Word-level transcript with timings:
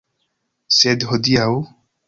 Sed 0.79 1.07
hodiaŭ? 1.11 1.47